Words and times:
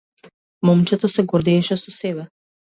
Момчето 0.69 1.11
се 1.17 1.27
гордееше 1.35 1.81
со 1.85 1.97
себе. 2.01 2.29